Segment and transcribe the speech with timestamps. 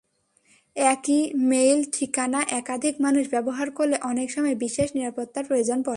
[0.75, 5.89] একই ই-মেইল ঠিকানা একাধিক মানুষ ব্যবহার করলে অনেক সময় বিশেষ নিরাপত্তার প্রয়োজন পড়ে।